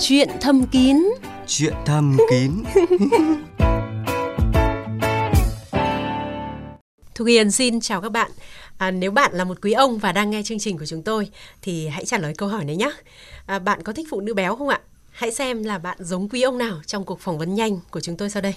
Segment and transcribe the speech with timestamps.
[0.00, 0.96] Chuyện thâm kín
[1.46, 2.52] Chuyện thâm kín
[7.14, 8.30] Thu Hiền xin chào các bạn.
[8.78, 11.30] À, nếu bạn là một quý ông và đang nghe chương trình của chúng tôi
[11.62, 12.90] thì hãy trả lời câu hỏi này nhé.
[13.46, 14.80] À, bạn có thích phụ nữ béo không ạ?
[15.10, 18.16] Hãy xem là bạn giống quý ông nào trong cuộc phỏng vấn nhanh của chúng
[18.16, 18.54] tôi sau đây.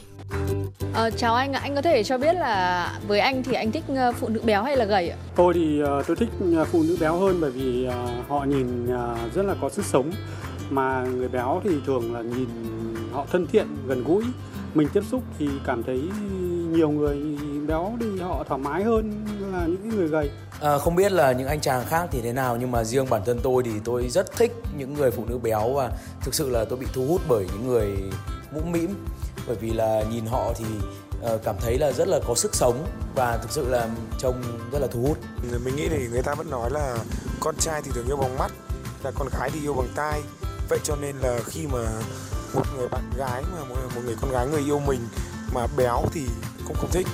[0.93, 3.83] Ờ, chào anh ạ, anh có thể cho biết là với anh thì anh thích
[3.87, 5.17] ờ, phụ nữ béo hay là gầy ạ?
[5.35, 7.87] Tôi thì uh, tôi thích ờ, phụ nữ béo hơn bởi vì
[8.27, 8.87] họ nhìn
[9.35, 10.11] rất là có sức sống
[10.71, 12.47] mà người béo thì thường là nhìn
[13.11, 14.23] họ thân thiện, gần gũi.
[14.73, 16.09] Mình tiếp xúc thì cảm thấy
[16.71, 20.31] nhiều người béo thì họ thoải mái hơn là những người gầy.
[20.61, 23.21] À, không biết là những anh chàng khác thì thế nào nhưng mà riêng bản
[23.25, 26.65] thân tôi thì tôi rất thích những người phụ nữ béo và thực sự là
[26.65, 27.87] tôi bị thu hút bởi những người
[28.53, 28.89] mũm mĩm
[29.47, 30.65] bởi vì là nhìn họ thì
[31.33, 34.79] uh, cảm thấy là rất là có sức sống và thực sự là trông rất
[34.79, 35.17] là thu hút.
[35.65, 36.97] Mình nghĩ thì người ta vẫn nói là
[37.39, 38.51] con trai thì thường yêu bằng mắt,
[39.03, 40.21] là con gái thì yêu bằng tai.
[40.71, 42.01] Vậy cho nên là khi mà
[42.53, 44.99] một người bạn gái mà một người con gái người yêu mình
[45.53, 46.21] mà béo thì
[46.67, 47.07] cũng không thích.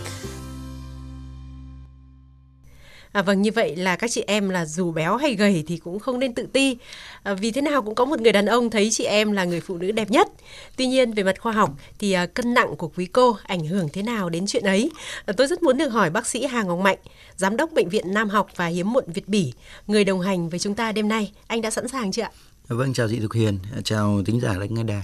[3.12, 6.00] À, vâng như vậy là các chị em là dù béo hay gầy thì cũng
[6.00, 6.78] không nên tự ti.
[7.24, 9.62] À, vì thế nào cũng có một người đàn ông thấy chị em là người
[9.62, 10.28] phụ nữ đẹp nhất.
[10.76, 13.90] Tuy nhiên về mặt khoa học thì à, cân nặng của quý cô ảnh hưởng
[13.94, 14.92] thế nào đến chuyện ấy?
[15.26, 16.98] À, tôi rất muốn được hỏi bác sĩ Hà Ngọc Mạnh
[17.36, 19.54] giám đốc bệnh viện Nam học và hiếm muộn Việt Bỉ
[19.88, 21.32] người đồng hành với chúng ta đêm nay.
[21.48, 22.32] Anh đã sẵn sàng chưa ạ?
[22.68, 25.04] Vâng chào chị Thục Hiền chào tính giả lãnh nghe đài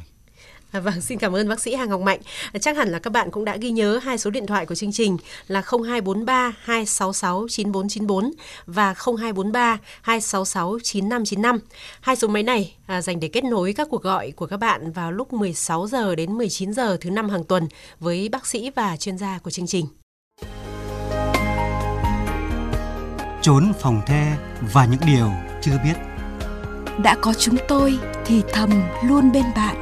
[0.71, 2.19] À, vâng, xin cảm ơn bác sĩ Hà Ngọc Mạnh.
[2.53, 4.75] À, chắc hẳn là các bạn cũng đã ghi nhớ hai số điện thoại của
[4.75, 8.31] chương trình là 0243 266 9494
[8.65, 11.59] và 0243 266 9595.
[12.01, 14.91] Hai số máy này à, dành để kết nối các cuộc gọi của các bạn
[14.91, 17.67] vào lúc 16 giờ đến 19 giờ thứ năm hàng tuần
[17.99, 19.85] với bác sĩ và chuyên gia của chương trình.
[23.41, 24.37] Trốn phòng the
[24.73, 26.12] và những điều chưa biết
[27.01, 28.69] Đã có chúng tôi thì thầm
[29.07, 29.75] luôn bên bạn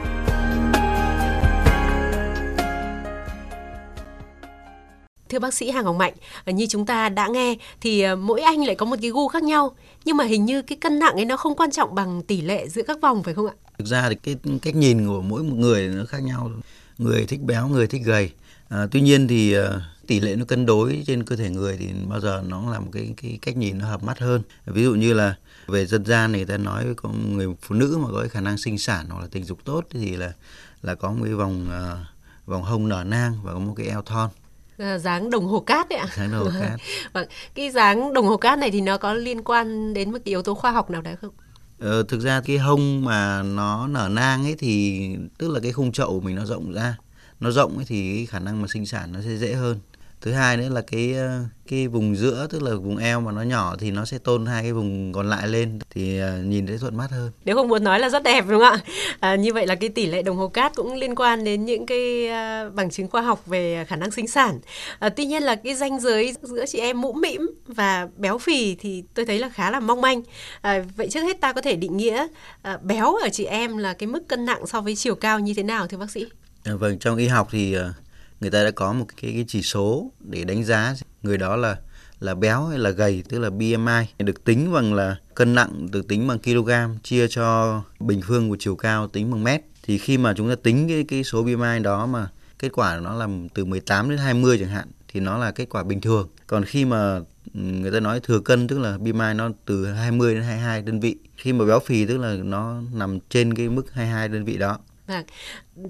[5.30, 6.14] Thưa bác sĩ Hà Ngọc Mạnh,
[6.46, 9.28] ờ, như chúng ta đã nghe thì ờ, mỗi anh lại có một cái gu
[9.28, 12.24] khác nhau, nhưng mà hình như cái cân nặng ấy nó không quan trọng bằng
[12.24, 13.54] tỷ lệ giữa các vòng phải không ạ?
[13.78, 16.52] Thực ra thì cái cách nhìn của mỗi một người nó khác nhau.
[16.98, 18.30] Người thích béo, người thích gầy.
[18.70, 19.64] À, tuy nhiên thì uh,
[20.08, 22.90] tỷ lệ nó cân đối trên cơ thể người thì bao giờ nó là một
[22.94, 24.42] cái cái cách nhìn nó hợp mắt hơn.
[24.66, 25.36] Ví dụ như là
[25.72, 28.78] về dân gian người ta nói có người phụ nữ mà có khả năng sinh
[28.78, 30.34] sản hoặc là tình dục tốt thì là
[30.82, 34.02] là có một cái vòng uh, vòng hông nở nang và có một cái eo
[34.02, 34.30] thon
[34.78, 36.08] À, dáng đồng hồ cát đấy ạ.
[36.18, 36.80] Dáng đồng hồ cát.
[37.14, 40.32] vâng, cái dáng đồng hồ cát này thì nó có liên quan đến một cái
[40.32, 41.32] yếu tố khoa học nào đấy không?
[41.80, 45.02] Ờ, thực ra cái hông mà nó nở nang ấy thì
[45.38, 46.98] tức là cái khung chậu của mình nó rộng ra,
[47.40, 49.80] nó rộng ấy thì cái khả năng mà sinh sản nó sẽ dễ hơn
[50.22, 53.42] thứ hai nữa là cái ờ, cái vùng giữa tức là vùng eo mà nó
[53.42, 56.78] nhỏ thì nó sẽ tôn hai cái vùng còn lại lên thì ờ, nhìn thấy
[56.78, 57.32] thuận mắt hơn.
[57.46, 58.80] Nếu không muốn nói là rất đẹp đúng không ạ?
[59.20, 61.86] À, như vậy là cái tỷ lệ đồng hồ cát cũng liên quan đến những
[61.86, 64.60] cái à, bằng chứng khoa học về khả năng sinh sản.
[65.00, 68.76] À, tuy nhiên là cái ranh giới giữa chị em mũm mĩm và béo phì
[68.76, 70.22] thì tôi thấy là khá là mong manh.
[70.62, 72.28] À, vậy trước hết ta có thể định nghĩa
[72.62, 75.54] à, béo ở chị em là cái mức cân nặng so với chiều cao như
[75.54, 76.26] thế nào thưa bác sĩ?
[76.64, 78.11] À, vâng trong y học thì uh
[78.42, 81.78] người ta đã có một cái, cái chỉ số để đánh giá người đó là
[82.22, 86.08] là béo hay là gầy tức là BMI được tính bằng là cân nặng được
[86.08, 86.72] tính bằng kg
[87.04, 89.62] chia cho bình phương của chiều cao tính bằng mét.
[89.84, 92.30] Thì khi mà chúng ta tính cái cái số BMI đó mà
[92.60, 95.84] kết quả nó là từ 18 đến 20 chẳng hạn thì nó là kết quả
[95.84, 96.30] bình thường.
[96.48, 97.16] Còn khi mà
[97.54, 101.00] ừ, người ta nói thừa cân tức là BMI nó từ 20 đến 22 đơn
[101.00, 101.16] vị.
[101.38, 104.80] Khi mà béo phì tức là nó nằm trên cái mức 22 đơn vị đó.
[105.12, 105.26] Vâng,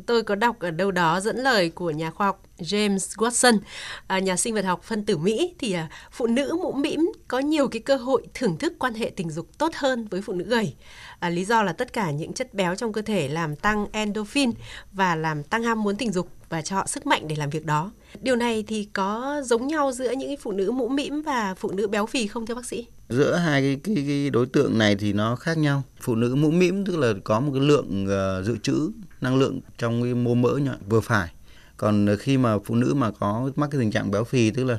[0.07, 3.59] tôi có đọc ở đâu đó dẫn lời của nhà khoa học James Watson,
[4.07, 7.39] à, nhà sinh vật học phân tử Mỹ thì à, phụ nữ mũm mĩm có
[7.39, 10.45] nhiều cái cơ hội thưởng thức quan hệ tình dục tốt hơn với phụ nữ
[10.45, 10.75] gầy.
[11.21, 14.51] À, lý do là tất cả những chất béo trong cơ thể làm tăng endorphin
[14.91, 17.65] và làm tăng ham muốn tình dục và cho họ sức mạnh để làm việc
[17.65, 17.91] đó.
[18.21, 21.87] Điều này thì có giống nhau giữa những phụ nữ mũm mĩm và phụ nữ
[21.87, 22.87] béo phì không thưa bác sĩ?
[23.09, 25.83] Giữa hai cái, cái, cái đối tượng này thì nó khác nhau.
[26.01, 28.07] Phụ nữ mũm mĩm tức là có một cái lượng
[28.39, 28.91] uh, dự trữ
[29.21, 31.33] năng lượng trong cái mô mỡ nhỏ, vừa phải.
[31.77, 34.77] Còn khi mà phụ nữ mà có mắc cái tình trạng béo phì tức là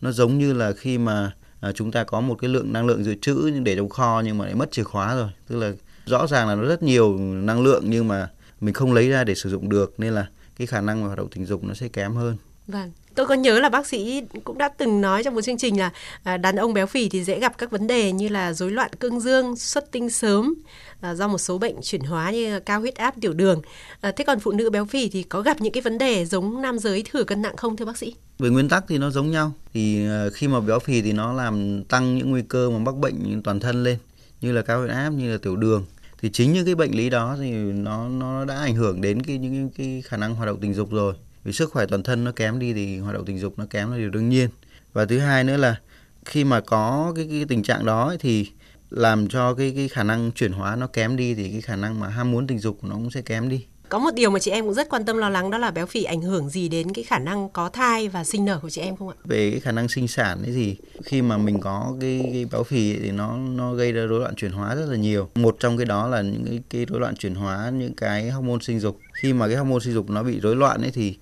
[0.00, 3.04] nó giống như là khi mà à, chúng ta có một cái lượng năng lượng
[3.04, 5.72] dự trữ để trong kho nhưng mà lại mất chìa khóa rồi tức là
[6.06, 8.28] rõ ràng là nó rất nhiều năng lượng nhưng mà
[8.60, 11.28] mình không lấy ra để sử dụng được nên là cái khả năng hoạt động
[11.34, 12.36] tình dục nó sẽ kém hơn
[12.66, 12.90] Vâng.
[13.14, 15.90] Tôi có nhớ là bác sĩ cũng đã từng nói trong một chương trình là
[16.22, 18.90] à, đàn ông béo phì thì dễ gặp các vấn đề như là rối loạn
[19.00, 20.54] cương dương, xuất tinh sớm
[21.00, 23.62] à, do một số bệnh chuyển hóa như cao huyết áp, tiểu đường.
[24.00, 26.62] À, thế còn phụ nữ béo phì thì có gặp những cái vấn đề giống
[26.62, 28.14] nam giới thừa cân nặng không thưa bác sĩ?
[28.38, 29.52] Về nguyên tắc thì nó giống nhau.
[29.74, 33.42] Thì khi mà béo phì thì nó làm tăng những nguy cơ mà mắc bệnh
[33.42, 33.98] toàn thân lên
[34.44, 35.84] như là cao huyết áp, như là tiểu đường.
[36.22, 39.38] Thì chính những cái bệnh lý đó thì nó nó đã ảnh hưởng đến cái
[39.38, 41.14] những cái khả năng hoạt động tình dục rồi.
[41.44, 43.90] Vì sức khỏe toàn thân nó kém đi thì hoạt động tình dục nó kém
[43.90, 44.48] là điều đương nhiên.
[44.92, 45.80] Và thứ hai nữa là
[46.24, 48.50] khi mà có cái, cái tình trạng đó ấy, thì
[48.90, 52.00] làm cho cái cái khả năng chuyển hóa nó kém đi thì cái khả năng
[52.00, 53.64] mà ham muốn tình dục của nó cũng sẽ kém đi.
[53.88, 55.86] Có một điều mà chị em cũng rất quan tâm lo lắng đó là béo
[55.86, 58.80] phì ảnh hưởng gì đến cái khả năng có thai và sinh nở của chị
[58.80, 59.14] em không ạ?
[59.24, 62.62] về cái khả năng sinh sản ấy thì khi mà mình có cái, cái béo
[62.62, 65.28] phì thì nó nó gây ra rối loạn chuyển hóa rất là nhiều.
[65.34, 68.58] Một trong cái đó là những cái, cái rối loạn chuyển hóa những cái hormone
[68.62, 68.98] sinh dục.
[69.12, 71.16] Khi mà cái hormone sinh dục nó bị rối loạn ấy thì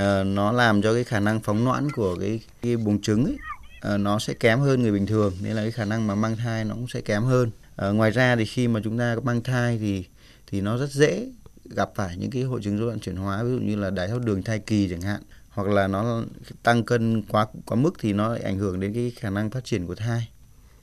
[0.00, 3.36] uh, nó làm cho cái khả năng phóng noãn của cái cái buồng trứng ấy
[3.94, 5.32] uh, nó sẽ kém hơn người bình thường.
[5.42, 7.50] Nên là cái khả năng mà mang thai nó cũng sẽ kém hơn.
[7.88, 10.04] Uh, ngoài ra thì khi mà chúng ta có mang thai thì
[10.46, 11.26] thì nó rất dễ
[11.70, 14.08] gặp phải những cái hội chứng rối loạn chuyển hóa ví dụ như là đái
[14.08, 16.22] tháo đường thai kỳ chẳng hạn hoặc là nó
[16.62, 19.64] tăng cân quá quá mức thì nó lại ảnh hưởng đến cái khả năng phát
[19.64, 20.28] triển của thai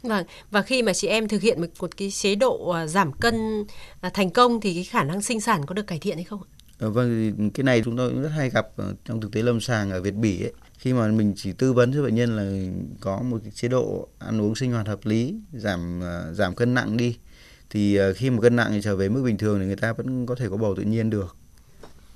[0.04, 3.12] Vâng, và khi mà chị em thực hiện một, một cái chế độ à, giảm
[3.14, 3.66] cân
[4.02, 6.42] à, thành công thì cái khả năng sinh sản có được cải thiện hay không
[6.44, 6.50] ạ?
[6.80, 9.42] Ờ, vâng thì cái này chúng tôi cũng rất hay gặp ở trong thực tế
[9.42, 10.54] lâm sàng ở Việt Bỉ ấy.
[10.78, 14.08] Khi mà mình chỉ tư vấn cho bệnh nhân là có một cái chế độ
[14.20, 17.18] ăn uống sinh hoạt hợp lý, giảm ờ, giảm cân nặng đi
[17.74, 20.26] thì ờ, khi mà cân nặng trở về mức bình thường thì người ta vẫn
[20.26, 21.36] có thể có bầu tự nhiên được.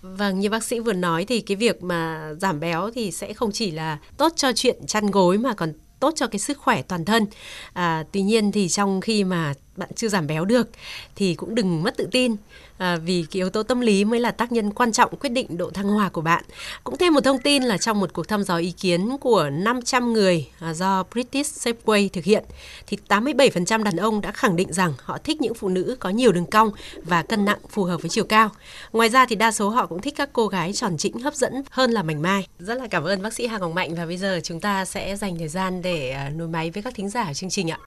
[0.02, 3.52] Vâng, như bác sĩ vừa nói thì cái việc mà giảm béo thì sẽ không
[3.52, 7.06] chỉ là tốt cho chuyện chăn gối mà còn tốt cho cái sức khỏe toàn
[7.06, 7.26] thân.
[7.74, 10.70] À, tuy nhiên thì trong khi mà bạn chưa giảm béo được
[11.16, 12.36] thì cũng đừng mất tự tin
[12.78, 15.58] à, vì cái yếu tố tâm lý mới là tác nhân quan trọng quyết định
[15.58, 16.44] độ thăng hoa của bạn.
[16.84, 20.14] Cũng thêm một thông tin là trong một cuộc thăm dò ý kiến của 500
[20.14, 22.44] người à, do British Safeway thực hiện
[22.88, 26.32] thì 87% đàn ông đã khẳng định rằng họ thích những phụ nữ có nhiều
[26.32, 26.72] đường cong
[27.04, 28.50] và cân nặng phù hợp với chiều cao.
[28.94, 31.54] Ngoài ra thì đa số họ cũng thích các cô gái tròn trĩnh hấp dẫn
[31.72, 32.48] hơn là mảnh mai.
[32.60, 35.16] Rất là cảm ơn bác sĩ Hà Ngọc Mạnh và bây giờ chúng ta sẽ
[35.16, 37.80] dành thời gian để à, nối máy với các thính giả ở chương trình ạ.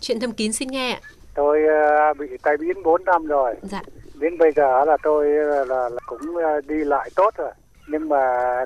[0.00, 1.00] Chuyện thâm kín xin nghe ạ.
[1.34, 3.54] Tôi ờ, bị tai biến 4 năm rồi.
[3.62, 3.82] Dạ.
[4.14, 7.52] Đến bây giờ là tôi là, là, là cũng ờ, đi lại tốt rồi.
[7.88, 8.18] Nhưng mà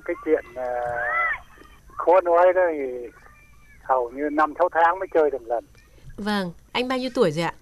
[0.04, 0.64] cái chuyện ờ,
[1.96, 3.08] khó nói đó thì
[3.82, 5.64] hầu như năm sáu tháng mới chơi được lần.
[6.16, 7.54] Vâng, anh bao nhiêu tuổi rồi ạ?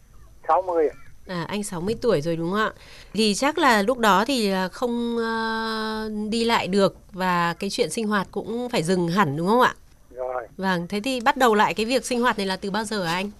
[0.48, 0.88] 60
[1.26, 2.72] À, anh 60 tuổi rồi đúng không ạ?
[3.12, 8.08] Thì chắc là lúc đó thì không ờ, đi lại được và cái chuyện sinh
[8.08, 9.74] hoạt cũng phải dừng hẳn đúng không ạ?
[10.14, 10.46] rồi.
[10.56, 13.04] Vâng, thế thì bắt đầu lại cái việc sinh hoạt này là từ bao giờ
[13.04, 13.30] hả anh?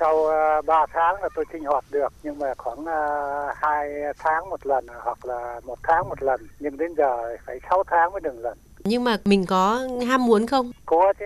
[0.00, 4.50] Sau uh, 3 tháng là tôi sinh hoạt được nhưng mà khoảng uh, 2 tháng
[4.50, 6.40] một lần hoặc là một tháng một lần.
[6.60, 8.58] Nhưng đến giờ phải 6 tháng mới được lần.
[8.84, 10.72] Nhưng mà mình có ham muốn không?
[10.86, 11.24] Có chứ.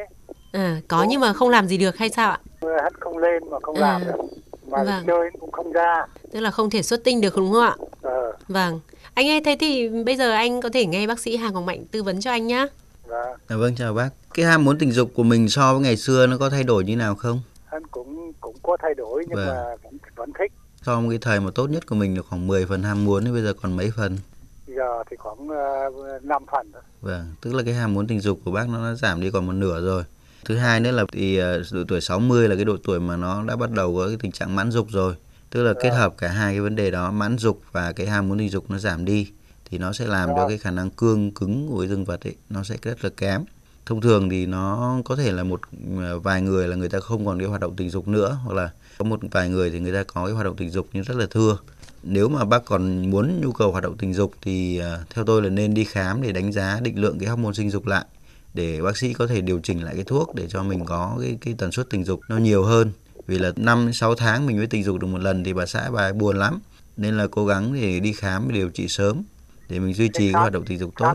[0.52, 2.38] À, có nhưng mà không làm gì được hay sao ạ?
[2.82, 4.24] Hắn không lên mà không À, làm được.
[4.68, 5.04] Mà vâng.
[5.06, 6.06] chơi cũng không ra.
[6.32, 7.76] Tức là không thể xuất tinh được đúng không ạ?
[8.02, 8.80] Ờ, Vâng.
[9.14, 11.84] Anh ơi, thế thì bây giờ anh có thể nghe bác sĩ Hà Ngọc Mạnh
[11.92, 12.66] tư vấn cho anh nhá.
[13.06, 13.36] vâng.
[13.48, 14.08] À, vâng chào bác.
[14.34, 16.84] Cái ham muốn tình dục của mình so với ngày xưa nó có thay đổi
[16.84, 17.40] như nào không?
[17.76, 19.46] Hắn cũng cũng có thay đổi nhưng Vâng.
[19.46, 20.52] mà vẫn, vẫn thích.
[20.82, 23.24] So với cái thời mà tốt nhất của mình là khoảng 10 phần ham muốn
[23.24, 24.18] thì bây giờ còn mấy phần?
[24.66, 25.48] Giờ thì khoảng
[26.16, 26.82] uh, 5 phần thôi.
[27.00, 29.46] Vâng, tức là cái ham muốn tình dục của bác nó đã giảm đi còn
[29.46, 30.04] một nửa rồi.
[30.44, 33.42] Thứ hai nữa là thì ờ, độ tuổi 60 là cái độ tuổi mà nó
[33.42, 35.14] đã bắt đầu có cái tình trạng mãn dục rồi.
[35.50, 38.28] Tức là kết hợp cả hai cái vấn đề đó, mãn dục và cái ham
[38.28, 39.32] muốn tình dục nó giảm đi
[39.70, 42.62] thì nó sẽ làm cho cái khả năng cương cứng của dương vật ấy nó
[42.62, 43.44] sẽ rất là kém.
[43.86, 45.60] Thông thường thì nó có thể là một
[45.98, 48.54] ờ, vài người là người ta không còn cái hoạt động tình dục nữa hoặc
[48.54, 51.02] là có một vài người thì người ta có cái hoạt động tình dục nhưng
[51.04, 51.58] rất là thưa.
[52.02, 55.42] Nếu mà bác còn muốn nhu cầu hoạt động tình dục thì ờ, theo tôi
[55.42, 58.04] là nên đi khám để đánh giá định lượng cái hormone sinh dục lại
[58.54, 61.38] để bác sĩ có thể điều chỉnh lại cái thuốc để cho mình có cái
[61.40, 62.92] cái tần suất tình dục nó nhiều hơn.
[63.26, 65.90] Vì là 5 6 tháng mình mới tình dục được một lần thì bà xã
[65.90, 66.60] bà ấy buồn lắm.
[66.96, 69.22] Nên là cố gắng để đi khám và điều trị sớm
[69.68, 71.14] để mình duy trì cái hoạt động tình dục tốt.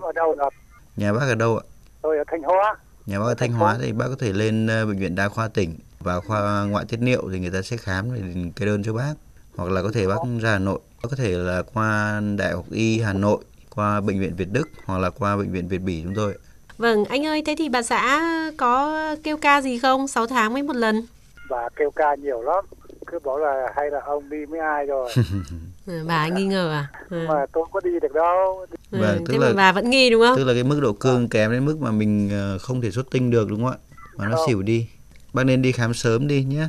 [0.98, 1.64] Nhà bác ở đâu ạ?
[2.02, 2.76] Tôi ở Thanh Hóa.
[3.06, 5.48] Nhà bác ở Thanh Hóa thì bác có thể lên ờ, bệnh viện đa khoa
[5.48, 8.22] tỉnh vào khoa ngoại tiết niệu thì người ta sẽ khám để
[8.56, 9.14] kê đơn cho bác.
[9.56, 12.66] Hoặc là có thể bác ra Hà Nội, bác có thể là qua Đại học
[12.72, 13.38] Y Hà Nội,
[13.76, 16.34] qua bệnh viện Việt Đức hoặc là qua bệnh viện Việt Bỉ chúng tôi.
[16.78, 18.22] Vâng, anh ơi, thế thì bà xã
[18.58, 20.08] có kêu ca gì không?
[20.08, 21.06] 6 tháng mới một lần.
[21.50, 22.66] Bà kêu ca nhiều lắm.
[23.08, 25.10] Cứ bảo là hay là ông đi với ai rồi.
[25.86, 26.88] Ừ, bà nghi ngờ à?
[27.10, 27.26] Ừ.
[27.28, 28.66] mà tôi có đi được đâu.
[28.92, 30.36] Ừ, Vâng, tức thế là- mà bà vẫn nghi đúng không?
[30.36, 33.12] Tức là cái mức độ cương kém đến mức mà mình ờ, không thể xuất
[33.12, 33.78] tinh được đúng không ạ?
[34.18, 34.48] Mà nó Không.
[34.48, 34.88] xỉu đi.
[35.34, 36.68] Bác nên đi khám sớm đi nhé.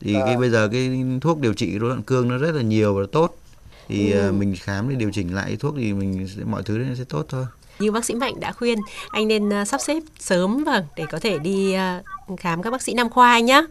[0.00, 2.94] Thì cái bây giờ cái thuốc điều trị rối loạn cương nó rất là nhiều
[2.94, 3.36] và tốt.
[3.88, 6.94] Thì ờ, mình khám để điều chỉnh lại thuốc thì mình sẽ, mọi thứ nó
[6.98, 7.44] sẽ tốt thôi.
[7.78, 8.78] Như bác sĩ Mạnh đã khuyên,
[9.10, 12.02] anh nên à, sắp xếp sớm vâng để có thể đi à,
[12.38, 13.62] khám các bác sĩ nam khoa anh nhá.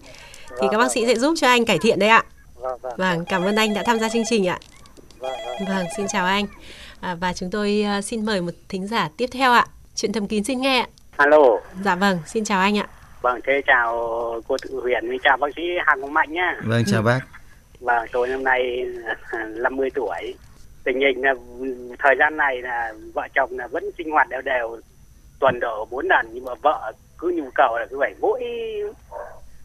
[0.62, 2.23] Thì các bác sĩ sẽ giúp cho anh cải thiện đấy ạ.
[2.55, 4.59] Vâng, vâng, Vâng, cảm ơn anh đã tham gia chương trình ạ.
[5.67, 6.45] Vâng, xin chào anh.
[7.01, 9.65] À, và chúng tôi à, xin mời một thính giả tiếp theo ạ.
[9.95, 10.87] Chuyện thầm kín xin nghe ạ.
[11.17, 11.37] Alo,
[11.85, 12.87] Dạ vâng, xin chào anh ạ.
[13.21, 13.91] vâng thế chào
[14.47, 16.57] cô Tự Huyền chào bác sĩ Hàng Ngọc Mạnh nhá.
[16.65, 17.19] Vâng chào bác.
[17.79, 18.85] Vâng, tôi năm nay
[19.55, 20.35] 50 tuổi.
[20.83, 21.33] Tình hình là
[21.99, 24.77] thời gian này là vợ chồng là vẫn sinh hoạt đều đều
[25.39, 28.41] tuần độ 4 lần nhưng mà vợ cứ nhu cầu là cứ phải mỗi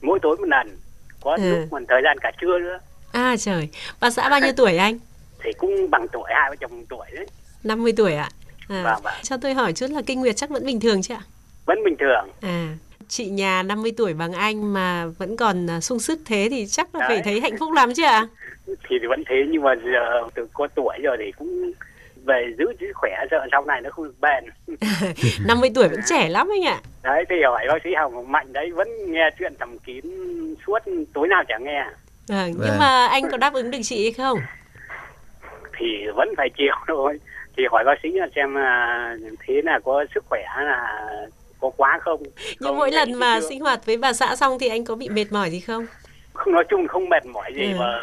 [0.02, 0.76] mỗi tối một lần.
[1.22, 1.50] Có Ừ.
[1.50, 2.78] lúc còn thời gian cả trưa nữa.
[3.12, 3.68] À trời,
[4.00, 4.98] bà xã bao nhiêu tuổi anh?
[5.44, 7.26] Thì cũng bằng tuổi hai vợ chồng tuổi đấy.
[7.64, 8.28] 50 tuổi ạ.
[8.68, 9.14] À, Vâng, vâng.
[9.22, 11.20] cho tôi hỏi chút là kinh nguyệt chắc vẫn bình thường chứ ạ?
[11.66, 12.28] Vẫn bình thường.
[12.40, 12.68] À,
[13.08, 16.94] chị nhà 50 tuổi bằng anh mà vẫn còn à, sung sức thế thì chắc
[16.94, 17.22] là phải Đấy.
[17.24, 18.26] thấy hạnh phúc lắm chứ ạ?
[18.66, 21.72] Thì vẫn thế nhưng mà giờ từ có tuổi rồi thì cũng
[22.24, 24.44] về giữ sức khỏe sợ sau này nó không được bền.
[25.46, 26.80] 50 tuổi vẫn trẻ lắm anh ạ.
[27.02, 30.04] Đấy thì hỏi bác sĩ Hồng Mạnh đấy vẫn nghe chuyện thầm kín
[30.66, 30.78] suốt
[31.14, 31.84] tối nào chẳng nghe.
[32.28, 32.78] Vâng, nhưng Vâng.
[32.78, 34.38] mà anh có đáp ứng được chị hay không?
[35.78, 37.18] Thì vẫn phải chịu thôi
[37.56, 39.16] thì hỏi bác sĩ xem là
[39.46, 41.06] thế là có sức khỏe là
[41.60, 42.22] có quá không
[42.60, 43.48] Nhưng mỗi lần mà chưa.
[43.48, 45.86] sinh hoạt với bà xã xong thì anh có bị mệt mỏi gì không?
[46.32, 47.78] không nói chung không mệt mỏi gì Ừ.
[47.78, 48.00] mà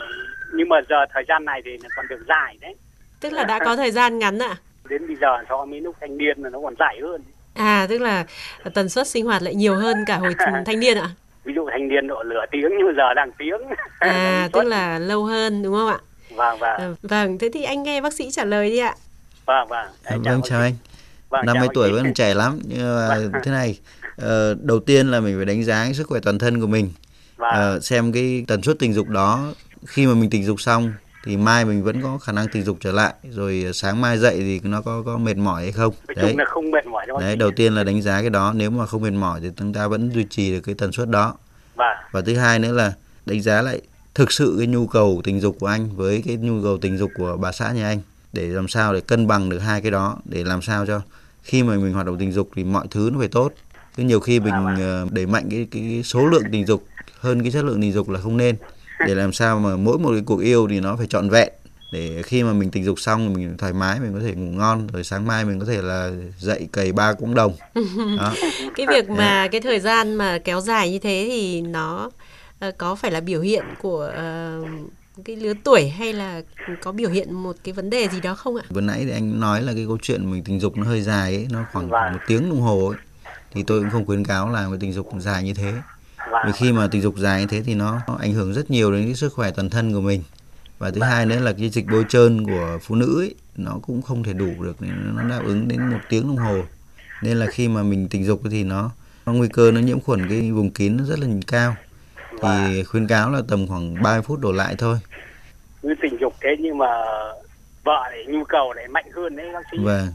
[0.53, 2.75] nhưng mà giờ thời gian này thì nó còn được dài đấy
[3.19, 4.55] Tức là đã có thời gian ngắn ạ.
[4.89, 7.21] đến bây giờ so với lúc thanh niên là nó còn dài hơn
[7.53, 8.25] À, tức là
[8.73, 11.09] tần suất sinh hoạt lại nhiều hơn cả hồi thanh niên ạ.
[11.43, 13.61] ví dụ thanh niên độ nửa tiếng nhưng giờ đang tiếng
[13.99, 15.97] À, tức là lâu hơn đúng không ạ?
[16.35, 16.79] Vâng vâng.
[16.79, 18.95] À, vâng, thế thì anh nghe bác sĩ trả lời đi ạ.
[19.45, 19.87] vâng vâng.
[20.03, 20.73] Đấy, Vâng chào anh.
[21.29, 23.31] Vâng, 50 chào tuổi vẫn trẻ lắm nhưng mà Vâng.
[23.43, 23.79] thế này
[24.17, 26.91] ờ, đầu tiên là mình phải đánh giá cái sức khỏe toàn thân của mình.
[27.37, 27.51] Vâng.
[27.53, 29.53] Ờ, xem cái tần suất tình dục đó
[29.87, 30.93] khi mà mình tình dục xong
[31.25, 34.35] thì mai mình vẫn có khả năng tình dục trở lại rồi sáng mai dậy
[34.37, 35.93] thì nó có có mệt mỏi hay không?
[36.07, 36.25] Nói đấy.
[36.29, 38.53] chung là không mệt mỏi đâu bác đấy đầu tiên là đánh giá cái đó
[38.55, 41.09] nếu mà không mệt mỏi thì chúng ta vẫn duy trì được cái tần suất
[41.09, 41.35] đó.
[41.75, 41.97] Vâng.
[42.11, 42.93] Và thứ hai nữa là
[43.25, 43.81] đánh giá lại
[44.15, 47.11] thực sự cái nhu cầu tình dục của anh với cái nhu cầu tình dục
[47.17, 47.99] của bà xã nhà anh
[48.33, 51.01] để làm sao để cân bằng được hai cái đó để làm sao cho
[51.43, 53.51] khi mà mình hoạt động tình dục thì mọi thứ nó phải tốt.
[53.97, 56.83] Chứ nhiều khi mình ờ, đẩy mạnh cái cái số lượng tình dục
[57.19, 58.55] hơn cái chất lượng tình dục là không nên.
[59.07, 61.49] Để làm sao mà mỗi một cái cuộc yêu thì nó phải trọn vẹn.
[61.91, 64.51] Để khi mà mình tình dục xong thì mình thoải mái mình có thể ngủ
[64.51, 67.55] ngon rồi sáng mai mình có thể là dậy cày ba cũng đồng.
[68.17, 68.33] Đó.
[68.75, 72.09] Cái việc mà cái thời gian mà kéo dài như thế thì nó
[72.59, 74.61] ờ, có phải là biểu hiện của ờ,
[75.25, 76.41] cái lứa tuổi hay là
[76.81, 78.63] có biểu hiện một cái vấn đề gì đó không ạ?
[78.69, 81.35] vừa nãy thì anh nói là cái câu chuyện mình tình dục nó hơi dài
[81.35, 82.13] ấy nó khoảng Vâng.
[82.13, 82.97] một tiếng đồng hồ ấy.
[83.51, 85.73] Thì tôi cũng không khuyến cáo làm cái tình dục dài như thế.
[86.45, 88.91] Vì khi mà tình dục dài như thế thì nó, nó ảnh hưởng rất nhiều
[88.91, 90.23] đến cái sức khỏe toàn thân của mình.
[90.79, 94.01] Và thứ hai nữa là cái dịch bôi trơn của phụ nữ ấy, nó cũng
[94.01, 94.75] không thể đủ được
[95.13, 96.63] nó đáp ứng đến một tiếng đồng hồ.
[97.21, 98.91] Nên là khi mà mình tình dục thì nó,
[99.25, 101.75] nó nguy cơ nó nhiễm khuẩn cái vùng kín nó rất là cao
[102.45, 104.97] thì khuyến cáo là tầm khoảng 30 phút đổ lại thôi
[105.81, 106.87] cứ tình dục thế nhưng mà
[107.83, 110.07] vợ thì nhu cầu lại mạnh hơn đấy bác sĩ Vâng.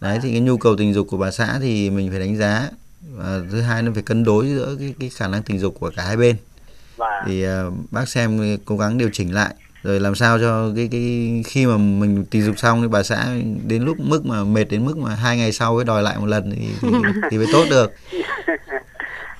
[0.00, 2.68] Đấy thì cái nhu cầu tình dục của bà xã thì mình phải đánh giá
[3.14, 5.90] và thứ hai nó phải cân đối giữa cái cái khả năng tình dục của
[5.96, 6.36] cả hai bên.
[6.96, 10.88] và Thì ờ, bác xem cố gắng điều chỉnh lại rồi làm sao cho cái
[10.92, 13.26] cái khi mà mình tình dục xong thì bà xã
[13.66, 16.26] đến lúc mức mà mệt đến mức mà hai ngày sau mới đòi lại một
[16.26, 16.88] lần thì thì,
[17.30, 17.92] thì mới tốt được.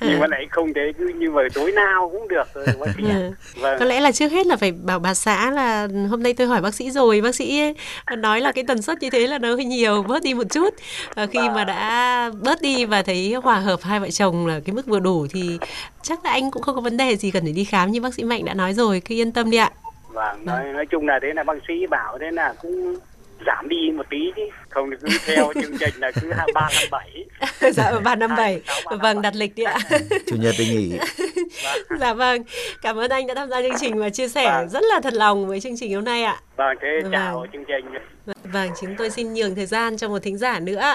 [0.05, 2.67] nhưng mà lại không thế cứ như mà tối nào cũng được thôi.
[2.97, 3.31] Ừ.
[3.61, 6.47] vâng Có lẽ là trước hết là phải bảo bà xã là hôm nay tôi
[6.47, 7.75] hỏi bác sĩ rồi, bác sĩ
[8.19, 10.75] nói là cái tần suất như thế là nó hơi nhiều, bớt đi một chút.
[11.15, 14.75] Và khi mà đã bớt đi và thấy hòa hợp hai vợ chồng là cái
[14.75, 15.59] mức vừa đủ thì
[16.03, 18.15] chắc là anh cũng không có vấn đề gì cần phải đi khám như bác
[18.15, 19.71] sĩ Mạnh đã nói rồi, cứ yên tâm đi ạ.
[20.09, 22.95] vâng nói, nói chung là thế là bác sĩ bảo thế là cũng
[23.47, 26.69] giảm đi một tí chứ không thì cứ theo chương trình là cứ hai ba
[26.75, 27.25] năm bảy
[27.73, 28.63] dạ ở 357.
[28.99, 29.79] Vâng, đặt lịch đi ạ.
[30.27, 30.99] Chủ nhật thì nghỉ.
[32.01, 32.43] dạ vâng,
[32.83, 34.69] cảm ơn anh đã tham gia chương trình và chia sẻ Vâng.
[34.69, 36.41] rất là thật lòng với chương trình hôm nay ạ.
[36.57, 37.49] vâng thế chào Vâng.
[37.53, 37.85] chương trình
[38.53, 40.95] Vâng, chúng tôi xin nhường thời gian cho một thính giả nữa.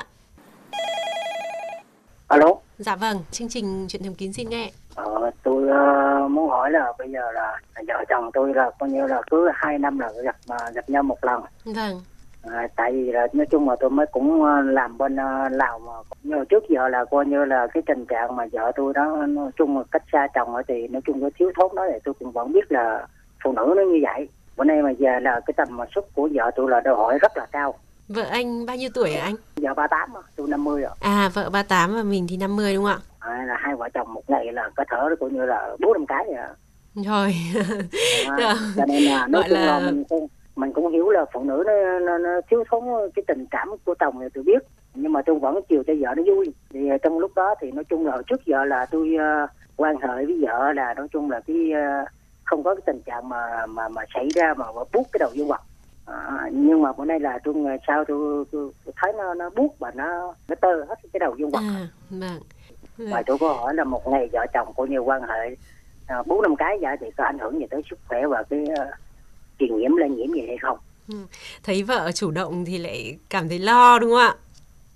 [2.28, 4.72] Alo, Dạ vâng, chương trình chuyện thầm kín xin nghe.
[4.96, 9.08] ờ, tôi ờ, muốn hỏi là bây giờ là vợ chồng tôi là coi như
[9.08, 11.42] là cứ hai năm là gặp mà gặp nhau một lần.
[11.66, 12.02] Vâng,
[12.52, 15.80] À, tại vì là nói chung là tôi mới cũng ờ, làm bên ờ, Lào
[15.80, 15.92] mà
[16.24, 19.52] nhưng trước giờ là coi như là cái tình trạng mà vợ tôi đó nói
[19.58, 22.14] chung là cách xa chồng ấy thì nói chung cái thiếu thốn đó thì tôi
[22.20, 23.08] cũng vẫn biết là
[23.44, 24.28] phụ nữ nó như vậy.
[24.58, 27.18] Bữa nay mà giờ là cái tầm mà sức của vợ tôi là đòi hỏi
[27.22, 27.74] rất là cao.
[28.08, 29.36] vợ anh bao nhiêu tuổi ạ anh?
[29.56, 30.92] Vợ 38 mà, tôi 50 rồi.
[31.00, 34.22] À, vợ 38 và mình thì 50 đúng không À, là hai vợ chồng một
[34.28, 36.36] ngày là cái thở coi như là bốn năm cái rồi.
[36.36, 36.50] ạ?
[36.96, 37.36] Rồi.
[38.38, 40.28] À, cho nên là nói Gọi chung là- là mình cũng
[40.58, 42.84] mình cũng hiểu là phụ nữ nó, nó, nó thiếu thốn
[43.16, 44.64] cái tình cảm của chồng thì tôi biết.
[44.94, 46.54] Nhưng mà tôi vẫn chiều cho vợ nó vui.
[46.70, 49.48] Thì ờ, trong lúc đó thì nói chung là hồi trước giờ là tôi ờ,
[49.76, 52.06] quan hệ với vợ là nói chung là cái ờ,
[52.44, 55.30] không có cái tình trạng mà mà mà xảy ra mà, mà buốt cái đầu
[55.34, 55.62] dương vật
[56.06, 57.56] à, nhưng mà bữa nay là tôi
[57.88, 61.36] sau tôi, tôi, tôi thấy nó nó buốt và nó nó tơ hết cái đầu
[61.38, 62.40] dương vật À, vâng.
[62.98, 65.56] và tôi có hỏi là một ngày vợ chồng coi như quan hệ
[66.08, 68.64] à, bốn năm cái dạ thì có ảnh hưởng gì tới sức khỏe và cái
[68.72, 68.88] uh,
[69.60, 70.78] truyền nhiễm lây nhiễm gì hay không
[71.64, 74.36] thấy vợ chủ động thì lại cảm thấy lo đúng không ạ?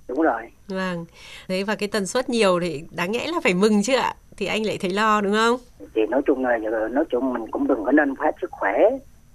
[0.08, 0.41] Đúng rồi.
[0.68, 1.06] Vâng.
[1.48, 4.15] Đấy và cái tần suất nhiều thì đáng nhẽ là phải mừng chứ ạ.
[4.38, 5.60] Thì anh lại thấy lo đúng không?
[5.96, 6.58] Thì nói chung là
[6.91, 8.74] nói chung mình cũng đừng có nên phát sức khỏe.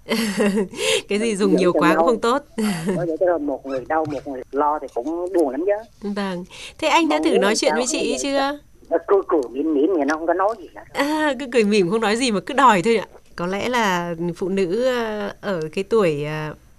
[1.08, 2.42] Cái gì dùng nhiều quá cũng không tốt.
[2.86, 3.06] Vậy
[3.40, 6.10] một người đau một người lo thì cũng buồn lắm chứ.
[6.10, 6.44] Vâng.
[6.78, 8.58] Thế anh đã thử nói chuyện với chị chưa?
[8.90, 10.84] nó cứ cười mỉm mỉm vậy nó không có nói gì cả.
[10.92, 13.06] À, cứ cười mỉm không nói gì mà cứ đòi thôi ạ
[13.36, 16.24] có lẽ là phụ nữ ờ, ở cái tuổi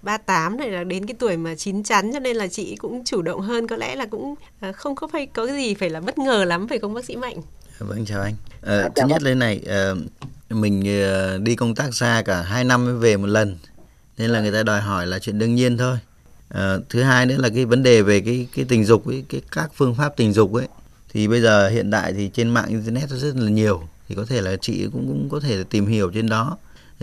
[0.02, 3.04] 38 ờ, này là đến cái tuổi mà chín chắn cho nên là chị cũng
[3.06, 3.68] chủ động hơn.
[3.68, 6.46] Có lẽ là cũng ờ, không có phải có cái gì phải là bất ngờ
[6.46, 7.42] lắm phải không bác sĩ mạnh?
[7.80, 8.34] Vâng chào anh.
[8.62, 9.62] À, thứ nhất lên này
[10.50, 10.84] mình
[11.44, 13.58] đi công tác xa cả hai năm mới về một lần
[14.18, 15.98] nên là người ta đòi hỏi là chuyện đương nhiên thôi.
[16.50, 19.42] À, thứ hai nữa là cái vấn đề về cái cái tình dục ấy cái
[19.52, 20.68] các phương pháp tình dục ấy
[21.18, 23.82] thì bây giờ hiện tại thì trên mạng internet rất là nhiều.
[24.10, 26.58] Thì có thể là chị cũng cũng có thể tìm hiểu trên đó.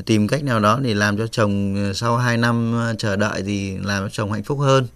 [0.07, 3.43] Tìm cách nào đó để làm cho chồng ờ, sau 2 năm ờ, chờ đợi
[3.47, 4.87] thì làm cho chồng hạnh phúc hơn.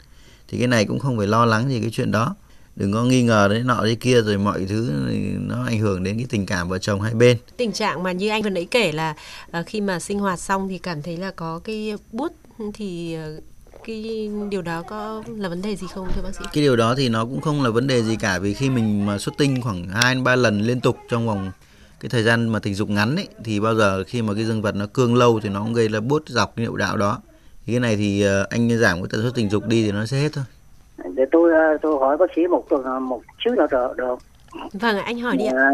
[0.49, 2.35] Thì cái này cũng không phải lo lắng gì cái chuyện đó.
[2.77, 4.93] Đừng có nghi ngờ đấy nọ đấy kia rồi mọi thứ
[5.39, 7.37] nó ảnh hưởng đến cái tình cảm vợ chồng hai bên.
[7.57, 9.15] Tình trạng mà như anh vừa nãy kể là
[9.51, 12.33] ờ, khi mà sinh hoạt xong thì cảm thấy là có cái bút
[12.75, 13.17] thì
[13.88, 16.45] cái điều đó có là vấn đề gì không thưa bác sĩ?
[16.52, 19.07] Cái điều đó thì nó cũng không là vấn đề gì cả vì khi mình
[19.07, 21.50] mà xuất tinh khoảng 2 3 lần liên tục trong vòng
[22.00, 24.62] cái thời gian mà tình dục ngắn ấy thì bao giờ khi mà cái dương
[24.62, 27.18] vật nó cương lâu thì nó cũng gây ra bút dọc cái niệu đạo đó.
[27.66, 30.07] Thì cái này thì ờ, anh giảm cái tần suất tình dục đi thì nó
[30.07, 30.45] sẽ hết thôi.
[31.14, 34.18] Để tôi ờ, tôi hỏi bác sĩ một tuần ờ, một chút nữa được được.
[34.73, 35.52] Vâng anh hỏi đi ạ.
[35.57, 35.71] À,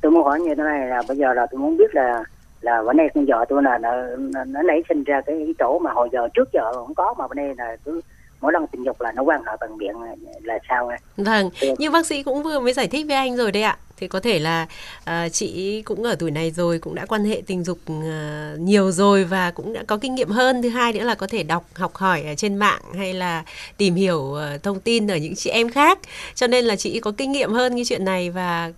[0.00, 2.24] tôi muốn hỏi như thế này là bây giờ là tôi muốn biết là
[2.60, 5.78] là bữa nay con vợ tôi là nó, nó, nó nảy sinh ra cái, chỗ
[5.78, 8.00] mà hồi giờ trước giờ không có mà bữa nay là cứ
[8.40, 9.96] mỗi lần tình dục là nó quan hệ bằng miệng
[10.42, 11.00] là sao này.
[11.16, 13.78] Vâng, như bác sĩ cũng vừa mới giải thích với anh rồi đấy ạ.
[13.96, 14.66] Thì có thể là
[15.00, 18.90] uh, chị cũng ở tuổi này rồi cũng đã quan hệ tình dục uh, nhiều
[18.90, 20.62] rồi và cũng đã có kinh nghiệm hơn.
[20.62, 23.44] Thứ hai nữa là có thể đọc học hỏi ở trên mạng hay là
[23.76, 25.98] tìm hiểu uh, thông tin ở những chị em khác.
[26.34, 28.72] Cho nên là chị có kinh nghiệm hơn cái chuyện này và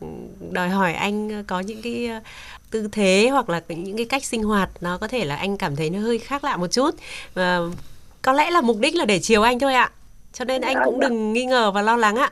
[0.51, 2.11] đòi hỏi anh có những cái
[2.71, 5.77] tư thế hoặc là những cái cách sinh hoạt nó có thể là anh cảm
[5.77, 6.91] thấy nó hơi khác lạ một chút.
[7.35, 7.61] Và
[8.23, 9.91] có lẽ là mục đích là để chiều anh thôi ạ.
[10.33, 12.31] Cho nên anh cũng đừng nghi ngờ và lo lắng ạ.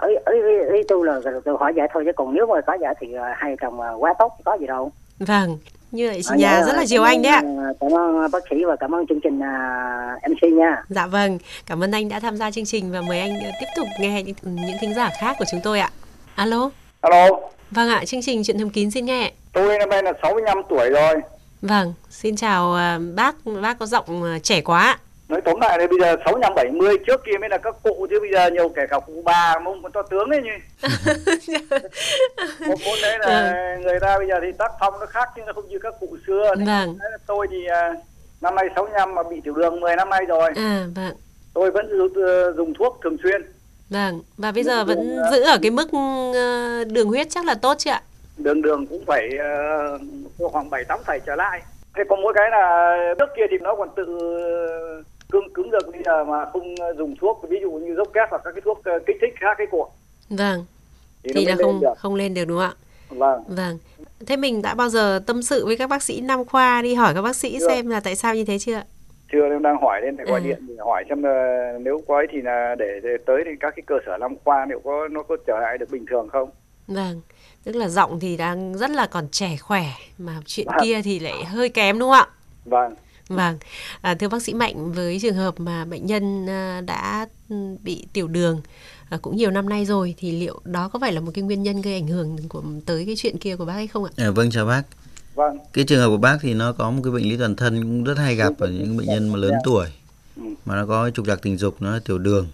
[0.00, 2.60] Ờ, ý, ý, ý, ý tôi là tôi hỏi vậy thôi chứ còn nếu mà
[2.66, 4.92] có vậy thì ờ, hai chồng ờ, quá tốt có gì đâu.
[5.18, 5.58] Vâng
[5.90, 7.42] như vậy chị nhà rất là chiều anh đấy ạ.
[7.80, 10.82] cảm ơn bác sĩ và cảm ơn chương trình uh, MC nha.
[10.88, 13.86] Dạ vâng cảm ơn anh đã tham gia chương trình và mời anh tiếp tục
[14.00, 15.90] nghe những, những thính giả khác của chúng tôi ạ.
[16.34, 16.70] Alo?
[17.00, 17.28] Alo
[17.70, 20.90] vâng ạ chương trình chuyện thầm kín xin nghe tôi năm nay là 65 tuổi
[20.90, 21.14] rồi.
[21.62, 22.76] Vâng xin chào
[23.14, 24.98] bác bác có giọng trẻ quá
[25.30, 27.74] nói tóm lại là bây giờ sáu năm bảy mươi trước kia mới là các
[27.82, 30.84] cụ chứ bây giờ nhiều kẻ cả cụ bà mông còn to tướng ấy nhỉ.
[32.66, 33.82] Một môn đấy là vâng.
[33.82, 36.16] người ta bây giờ thì tác phong nó khác nhưng nó không như các cụ
[36.26, 36.54] xưa.
[36.66, 36.98] Vâng.
[37.26, 37.98] tôi thì uh,
[38.40, 40.50] năm nay 65 mà bị tiểu đường 10 năm nay rồi.
[40.56, 41.14] À vâng.
[41.54, 41.88] Tôi vẫn
[42.56, 43.42] dùng thuốc thường xuyên
[43.90, 47.74] vâng và bây giờ vẫn giữ ở cái mức uh, đường huyết chắc là tốt
[47.78, 48.02] chứ ạ?
[48.36, 49.28] Đường đường cũng phải
[50.38, 51.62] uh, khoảng bảy tám phải trở lại.
[51.96, 54.06] Thế có mỗi cái là trước kia thì nó còn tự
[55.30, 58.30] cứng cứng được bây giờ mà không ờ, dùng thuốc ví dụ như dốc kép
[58.30, 59.88] hoặc các cái thuốc ờ, kích thích khác cái của.
[60.30, 60.64] Vâng
[61.22, 61.92] thì, thì là không được.
[61.96, 62.74] không lên được đúng không ạ?
[63.08, 63.42] Vâng.
[63.48, 63.78] Vâng.
[64.26, 67.14] Thế mình đã bao giờ tâm sự với các bác sĩ nam khoa đi hỏi
[67.14, 67.68] các bác sĩ chưa.
[67.68, 68.82] xem là tại sao như thế chưa
[69.32, 70.44] chưa em đang hỏi nên phải gọi à.
[70.44, 73.74] điện để hỏi xem là nếu có ấy thì là để, để tới thì các
[73.76, 76.50] cái cơ sở nam khoa liệu có nó có trở lại được bình thường không
[76.86, 77.20] vâng
[77.64, 79.84] tức là giọng thì đang rất là còn trẻ khỏe
[80.18, 80.76] mà chuyện vâng.
[80.82, 82.26] kia thì lại hơi kém đúng không ạ
[82.64, 82.94] vâng
[83.30, 83.58] Vâng,
[84.00, 87.26] à, thưa bác sĩ Mạnh, với trường hợp mà bệnh nhân à, đã
[87.82, 88.60] bị tiểu đường
[89.10, 91.62] à, cũng nhiều năm nay rồi, thì liệu đó có phải là một cái nguyên
[91.62, 94.10] nhân gây ảnh hưởng của tới cái chuyện kia của bác hay không ạ?
[94.16, 94.82] À, vâng, chào bác.
[95.40, 95.58] Vâng.
[95.72, 98.04] Cái trường hợp của bác thì nó có một cái bệnh lý toàn thân cũng
[98.04, 99.86] rất hay gặp ở những bệnh nhân mà lớn tuổi,
[100.36, 100.42] ừ.
[100.64, 102.48] mà nó có trục trặc tình dục, nó là tiểu đường.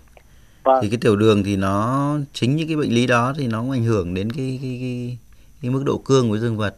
[0.64, 0.78] Vâng.
[0.82, 3.70] Thì cái tiểu đường thì nó chính những cái bệnh lý đó thì nó cũng
[3.70, 5.18] ảnh hưởng đến cái cái cái,
[5.62, 6.76] cái mức độ cương của dương vật,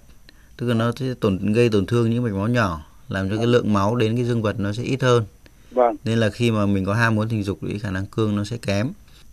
[0.56, 3.46] tức là nó sẽ tổn gây tổn thương những mạch máu nhỏ làm cho cái
[3.46, 5.24] lượng máu đến cái dương vật nó sẽ ít hơn
[5.70, 5.96] vâng.
[6.04, 8.44] nên là khi mà mình có ham muốn tình dục thì khả năng cương nó
[8.44, 8.88] sẽ kém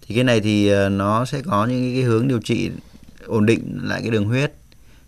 [0.07, 2.71] thì cái này thì ờ, nó sẽ có những cái hướng điều trị
[3.25, 4.53] ổn định lại cái đường huyết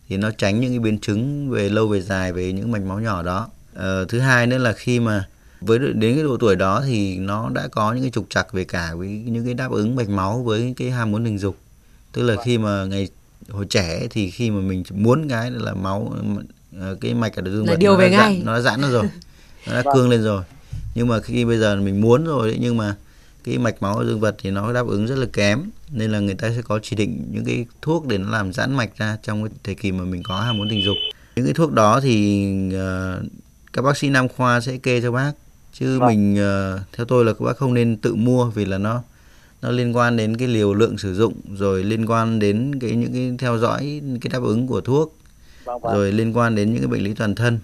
[0.09, 2.99] thì nó tránh những cái biến chứng về lâu về dài về những mạch máu
[2.99, 3.47] nhỏ đó.
[3.73, 5.27] Ờ, thứ hai nữa là khi mà
[5.61, 8.63] với đến cái độ tuổi đó thì nó đã có những cái trục trặc về
[8.63, 11.57] cả với những cái đáp ứng mạch máu với cái ham muốn tình dục.
[12.11, 12.45] Tức là vâng.
[12.45, 13.07] khi mà ngày
[13.49, 16.13] hồi trẻ thì khi mà mình muốn cái là máu
[16.79, 18.35] Ờ, cái mạch ở dương vật điều về ngay.
[18.35, 19.03] giãn, nó đã giãn nó rồi
[19.67, 20.43] nó đã cương lên rồi.
[20.95, 22.95] Nhưng mà khi bây giờ mình muốn rồi đấy, nhưng mà
[23.47, 26.19] cái mạch máu ở dương vật thì nó đáp ứng rất là kém nên là
[26.19, 29.17] người ta sẽ có chỉ định những cái thuốc để nó làm giãn mạch ra
[29.23, 30.97] trong cái thời kỳ mà mình có ham muốn tình dục
[31.35, 33.25] những cái thuốc đó thì uh,
[33.73, 35.31] các bác sĩ nam khoa sẽ kê cho bác
[35.73, 36.07] chứ Vâng.
[36.07, 39.03] mình uh, theo tôi là các bác không nên tự mua vì là nó
[39.61, 43.13] nó liên quan đến cái liều lượng sử dụng rồi liên quan đến cái những
[43.13, 45.17] cái theo dõi cái đáp ứng của thuốc
[45.65, 45.93] Vâng, vâng.
[45.93, 47.59] rồi liên quan đến những cái bệnh lý toàn thân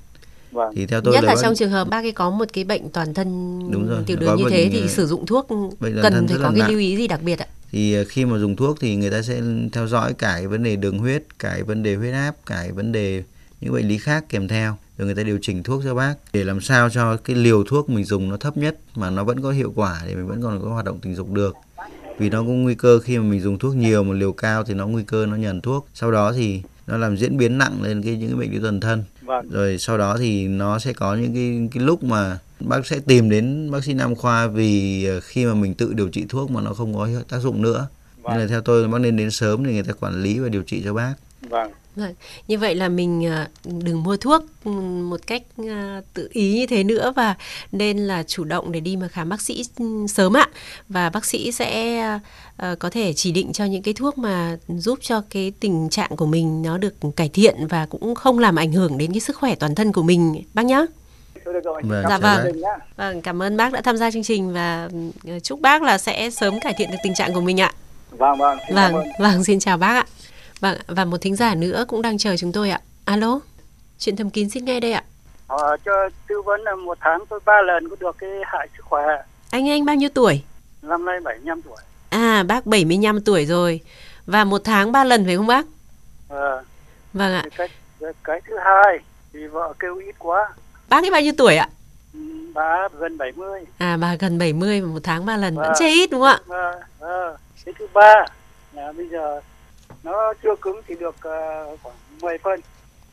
[0.53, 0.73] Vâng.
[0.75, 2.89] thì theo tôi Nhất là bác- trong trường hợp bác ấy có một cái bệnh
[2.89, 5.47] toàn thân Đúng rồi, tiểu có đường như thế thì ờ, sử dụng thuốc
[5.79, 6.69] cần phải có cái nặng.
[6.69, 7.47] lưu ý gì đặc biệt ạ?
[7.71, 10.63] thì ờ, khi mà dùng thuốc thì người ta sẽ theo dõi cả cái vấn
[10.63, 13.23] đề đường huyết, cả cái vấn đề huyết áp, cả cái vấn đề
[13.61, 16.43] những bệnh lý khác kèm theo rồi người ta điều chỉnh thuốc cho bác để
[16.43, 19.51] làm sao cho cái liều thuốc mình dùng nó thấp nhất mà nó vẫn có
[19.51, 21.55] hiệu quả để mình vẫn còn có hoạt động tình dục được
[22.17, 24.73] vì nó có nguy cơ khi mà mình dùng thuốc nhiều một liều cao thì
[24.73, 28.03] nó nguy cơ nó nhờn thuốc sau đó thì nó làm diễn biến nặng lên
[28.03, 29.49] cái những cái bệnh lý toàn thân Vâng.
[29.49, 33.29] rồi sau đó thì nó sẽ có những cái cái lúc mà bác sẽ tìm
[33.29, 36.62] đến bác sĩ nam khoa vì ờ, khi mà mình tự điều trị thuốc mà
[36.62, 37.88] nó không có tác dụng nữa
[38.29, 40.63] nên là theo tôi bác nên đến sớm để người ta quản lý và điều
[40.63, 41.13] trị cho bác
[41.49, 41.71] Vâng.
[41.95, 42.13] Vâng.
[42.47, 43.47] Như vậy là mình ờ,
[43.84, 44.71] đừng mua thuốc ừ,
[45.10, 47.36] một cách ờ, tự ý như thế nữa và
[47.71, 50.47] nên là chủ động để đi mà khám bác sĩ ừ, sớm ạ.
[50.89, 51.99] Và bác sĩ sẽ
[52.58, 56.15] ờ, có thể chỉ định cho những cái thuốc mà giúp cho cái tình trạng
[56.15, 59.36] của mình nó được cải thiện và cũng không làm ảnh hưởng đến cái sức
[59.38, 60.63] khỏe toàn thân của mình bác
[61.63, 61.82] rồi.
[61.84, 62.62] Vâng, Dạ vâng.
[62.97, 64.89] Vâng, cảm ơn bác đã tham gia chương trình và
[65.25, 67.73] ừ, chúc bác là sẽ sớm cải thiện được tình trạng của mình ạ.
[68.12, 68.58] Vâng vâng.
[68.67, 69.08] Xin cảm Vâng, ơn.
[69.19, 70.06] vâng, xin chào bác ạ.
[70.59, 72.79] Vâng, và một thính giả nữa cũng đang chờ chúng tôi ạ.
[73.05, 73.39] Alo,
[73.99, 75.03] chuyện thầm kín xin nghe đây ạ.
[75.47, 75.91] Ờ, cho
[76.27, 79.03] tư vấn là một tháng tôi ba lần có được cái hại sức khỏe.
[79.51, 80.41] Anh anh bao nhiêu tuổi?
[80.81, 81.77] Năm nay 75 tuổi.
[82.09, 83.81] À, bác 75 tuổi rồi.
[84.25, 85.65] Và một tháng ba lần phải không bác?
[86.29, 86.63] Ờ,
[87.13, 87.43] Vâng ạ.
[87.57, 87.67] cái,
[88.23, 88.99] cái, thứ hai
[89.33, 90.49] thì vợ kêu ít quá.
[90.89, 91.69] Bác ấy bao nhiêu tuổi ạ?
[92.13, 92.19] Ừ,
[92.53, 93.61] Bà gần 70.
[93.77, 95.73] À, bà gần 70 và một tháng ba lần vẫn Vâng.
[95.79, 96.39] chê ít đúng không ạ?
[96.47, 97.37] Ờ, ờ.
[97.65, 98.25] Cái thứ ba
[98.73, 99.41] là bây giờ
[100.03, 102.59] nó chưa cứng thì được ờ, khoảng 10 phân.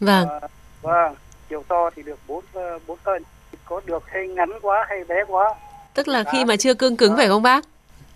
[0.00, 0.40] Vâng, Ờ,
[0.82, 1.14] vâng,
[1.50, 2.44] chiều to thì được 4
[2.86, 3.22] 4 phân.
[3.64, 5.54] Có được hay ngắn quá hay bé quá.
[5.94, 7.64] tức là khi mà chưa cương cứng phải không bác?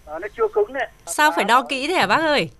[0.05, 0.89] Ờ, nó chưa cứng đấy.
[1.07, 2.51] Sao phải đo kỹ thế hả bác ơi?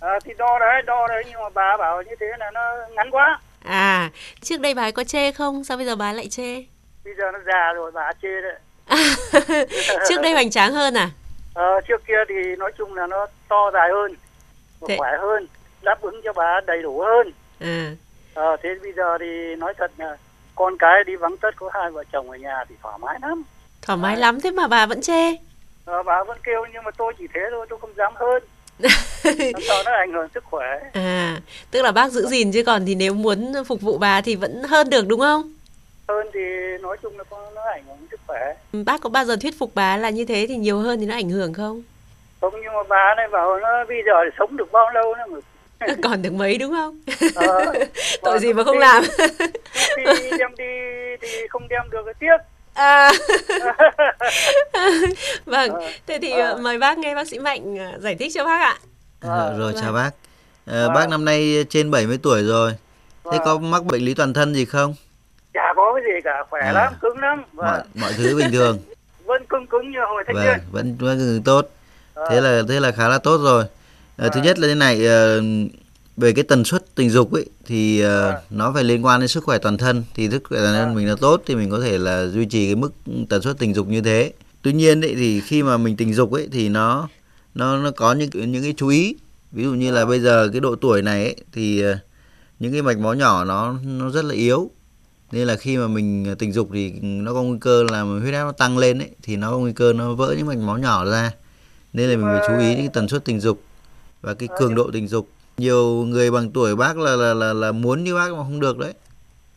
[0.00, 3.10] À, thì đo đấy, đo đấy nhưng mà bà bảo như thế là nó ngắn
[3.10, 3.40] quá.
[3.64, 5.64] À, trước đây bà ấy có chê không?
[5.64, 6.54] Sao bây giờ bà ấy lại chê?
[7.04, 8.58] Bây giờ nó già rồi bà chê đấy.
[10.08, 11.10] trước đây hoành tráng hơn à?
[11.54, 14.14] Ờ, trước kia thì nói chung là nó to dài hơn,
[14.80, 15.46] và khỏe hơn,
[15.82, 17.32] đáp ứng cho bà đầy đủ hơn.
[17.60, 17.90] À,
[18.34, 20.16] Ờ, thế bây giờ thì nói thật là
[20.54, 23.42] con cái đi vắng tất có hai vợ chồng ở nhà thì thoải mái lắm.
[23.82, 25.36] thoải mái lắm thế mà bà vẫn chê.
[25.84, 28.42] Ờ, bà vẫn kêu nhưng mà tôi chỉ thế thôi, tôi không dám hơn.
[29.68, 30.66] Nó nó ảnh hưởng sức khỏe.
[30.92, 31.36] À,
[31.70, 34.62] tức là bác giữ gìn chứ còn thì nếu muốn phục vụ bà thì vẫn
[34.62, 35.52] hơn được đúng không?
[36.08, 36.40] Hơn thì
[36.80, 38.54] nói chung là có nó ảnh hưởng sức khỏe.
[38.72, 41.14] Bác có bao giờ thuyết phục bà là như thế thì nhiều hơn thì nó
[41.14, 41.82] ảnh hưởng không?
[42.40, 45.24] Không nhưng mà bà này bảo nó bây giờ thì sống được bao lâu nữa
[45.28, 45.38] mà.
[46.02, 47.00] Còn được mấy đúng không?
[47.34, 47.72] Ờ,
[48.22, 49.04] Tội gì mà không đi- làm.
[49.96, 50.64] Khi đem đi
[51.20, 52.36] thì không đem được cái tiếc.
[52.74, 53.12] À.
[55.44, 56.52] vâng, Ờ, thế thì ờ.
[56.54, 58.78] uh, mời bác nghe bác sĩ Mạnh giải thích cho bác ạ.
[59.22, 60.10] Dạ, rồi chào bác
[60.66, 60.94] Ờ, Vâng.
[60.94, 62.70] bác năm nay trên 70 tuổi rồi
[63.24, 63.40] thế Vâng.
[63.44, 64.94] có mắc bệnh lý toàn thân gì không
[65.54, 66.72] Chả có cái gì cả, khỏe À.
[66.72, 67.42] lắm, cứng lắm.
[67.52, 67.86] mọi Vâng.
[67.94, 68.78] mọi thứ bình thường
[69.24, 70.58] Vẫn cứng cứng như hồi thanh và niên.
[70.72, 71.66] vẫn vẫn thường tốt
[72.14, 72.26] Ờ.
[72.30, 73.64] thế là thế là khá là tốt rồi
[74.18, 75.42] Ờ, thứ nhất là thế này ờ,
[76.16, 79.44] về cái tần suất tình dục ấy thì ờ, nó phải liên quan đến sức
[79.44, 80.04] khỏe toàn thân.
[80.14, 82.66] Thì sức khỏe toàn thân mình là tốt thì mình có thể là duy trì
[82.66, 82.92] cái mức
[83.28, 84.32] tần suất tình dục như thế.
[84.62, 87.08] Tuy nhiên ấy thì khi mà mình tình dục ấy thì nó
[87.54, 89.16] nó nó có những những cái chú ý.
[89.52, 91.82] Ví dụ như là bây giờ cái độ tuổi này ấy, thì
[92.58, 94.70] những cái mạch máu nhỏ nó nó rất là yếu.
[95.32, 98.44] Nên là khi mà mình tình dục thì nó có nguy cơ là huyết áp
[98.44, 101.04] nó tăng lên ấy thì nó có nguy cơ nó vỡ những mạch máu nhỏ
[101.04, 101.32] ra.
[101.92, 103.62] Nên là mình phải chú ý đến cái tần suất tình dục
[104.22, 105.28] và cái cường độ tình dục.
[105.56, 108.78] Nhiều người bằng tuổi bác là là là, là muốn như bác mà không được
[108.78, 108.94] đấy.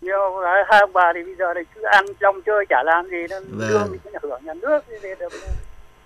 [0.02, 3.06] Nhưng mà hai ông bà thì bây giờ thì cứ ăn trong chơi chả làm
[3.10, 3.70] gì nó Vâng.
[3.70, 5.10] lương thì cũng hưởng nhà nước thì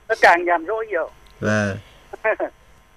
[0.07, 1.09] nó càng nhàn rỗi nhiều.
[1.39, 1.75] và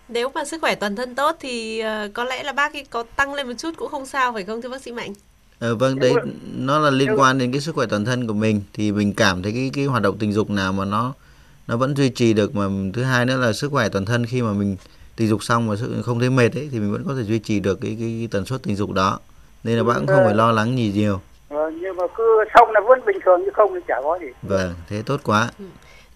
[0.08, 3.04] Nếu mà sức khỏe toàn thân tốt thì uh, có lẽ là bác ấy có
[3.16, 5.12] tăng lên một chút cũng không sao phải không thưa bác sĩ Mạnh?
[5.60, 6.12] ờ, vâng đấy
[6.56, 8.62] nó là liên quan đến cái sức khỏe toàn thân của mình.
[8.72, 11.14] Thì mình cảm thấy cái cái hoạt động tình dục nào mà nó
[11.66, 14.42] nó vẫn duy trì được mà thứ hai nữa là sức khỏe toàn thân khi
[14.42, 14.76] mà mình
[15.18, 17.38] tình dục xong mà sự- không thấy mệt ấy thì mình vẫn có thể duy
[17.38, 19.18] trì được cái cái, cái tần suất tình dục đó
[19.64, 22.70] nên là bác cũng không phải lo lắng gì nhiều Ờ, nhưng mà cứ xong
[22.70, 24.26] là vẫn bình thường chứ không thì chả có gì.
[24.42, 25.50] vâng thế tốt quá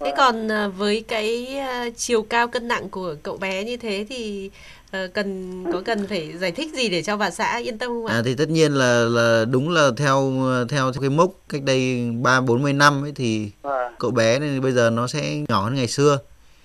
[0.01, 4.07] Thế còn à, với cái à, chiều cao cân nặng của cậu bé như thế
[4.09, 4.51] thì
[4.91, 8.07] ờ, cần có cần phải giải thích gì để cho bà xã yên tâm không
[8.07, 8.15] ạ?
[8.15, 10.33] À thì tất nhiên là là đúng là theo
[10.69, 13.93] theo cái mốc cách đây ba bốn mươi năm ấy thì Vâng.
[13.99, 16.19] cậu bé này bây giờ nó sẽ nhỏ hơn ngày xưa.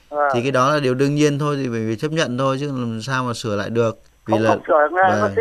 [0.10, 0.30] Vâng.
[0.34, 2.68] Thì cái đó là điều đương nhiên thôi thì phải, phải chấp nhận thôi chứ
[2.68, 4.00] làm sao mà sửa lại được.
[4.26, 5.32] Vì Không- là không sửa lại vâng.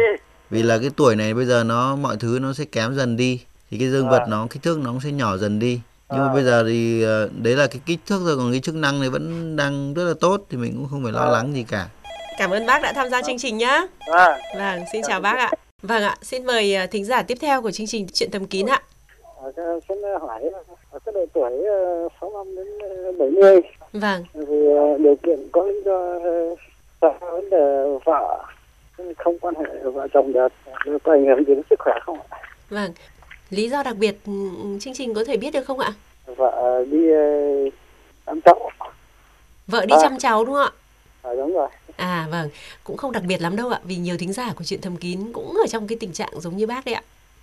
[0.51, 3.41] vì là cái tuổi này bây giờ nó mọi thứ nó sẽ kém dần đi
[3.71, 4.27] thì cái dương vật À.
[4.29, 6.35] nó kích thước nó cũng sẽ nhỏ dần đi nhưng mà À.
[6.35, 9.11] bây giờ thì ờ, đấy là cái kích thước thôi còn cái chức năng này
[9.11, 11.31] vẫn đang rất là tốt thì mình cũng không phải lo À.
[11.31, 11.89] lắng gì cả
[12.39, 13.83] Cảm ơn bác đã tham gia chương trình nhá.
[14.13, 15.51] À, Vâng, xin chào bác ạ.
[15.83, 18.67] Vâng ạ, xin mời à, thính giả tiếp theo của chương trình Chuyện thầm kín
[18.67, 18.83] ạ.
[19.43, 20.43] Ờ, cho- xin hỏi
[20.91, 22.86] ở cái độ tuổi ờ, 65 đến ờ,
[23.19, 23.61] 70
[23.93, 26.55] Vâng, vì ờ, điều kiện có lý do ờ,
[27.01, 28.45] do vấn đề vợ
[29.19, 30.53] không quan hệ vợ chồng được
[31.05, 32.39] có ảnh hưởng gì đến sức khỏe không ạ?
[32.71, 32.91] vâng.
[33.51, 34.33] Lý do đặc biệt ừ,
[34.81, 35.93] chương trình có thể biết được không ạ?
[36.37, 37.21] Vợ đi ờ,
[38.25, 38.71] ăn chậu.
[39.67, 39.99] Vợ đi À.
[40.03, 40.71] chăm cháu đúng không ạ?
[41.23, 41.69] À, đúng rồi.
[41.97, 42.49] À vâng,
[42.85, 45.33] cũng không đặc biệt lắm đâu ạ, vì nhiều thính giả của chuyện thầm kín
[45.33, 47.03] cũng ở trong cái tình trạng giống như bác đấy ạ.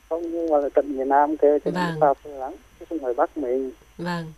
[0.10, 2.14] Không nhưng mà tận miền Nam kia nên Vâng.
[2.24, 2.54] phương lắm.
[2.80, 3.72] Chứ không phải Bắc mình.
[3.98, 4.34] Vâng,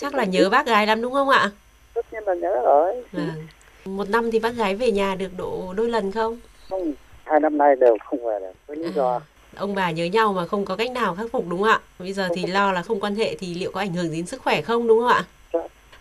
[0.00, 1.50] chắc là nhớ bác gái lắm đúng không ạ?
[1.94, 3.02] Tất nhiên là nhớ rồi.
[3.12, 3.46] Vâng.
[3.84, 6.38] Một năm thì bác gái về nhà được độ đôi lần không?
[6.70, 6.92] Không,
[7.24, 8.52] hai năm nay đều không về được.
[8.66, 9.20] Với lý do
[9.56, 11.80] Ông bà nhớ nhau mà không có cách nào khắc phục đúng không ạ?
[11.98, 14.42] Bây giờ thì lo là không quan hệ thì liệu có ảnh hưởng đến sức
[14.42, 15.24] khỏe không đúng không ạ?